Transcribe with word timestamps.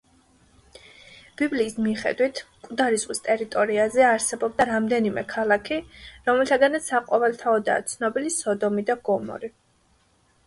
ბიბლიის 1.39 1.73
მიხედვით, 1.87 2.39
მკვდარი 2.53 3.01
ზღვის 3.03 3.19
ტერიტორიაზე 3.27 4.05
არსებობდა 4.11 4.65
რამდენიმე 4.69 5.23
ქალაქი, 5.33 5.77
რომელთაგანაც 6.29 6.87
საყოველთაოდაა 6.93 7.85
ცნობილი 7.93 8.33
სოდომი 8.37 8.87
და 8.89 8.97
გომორი. 9.11 9.51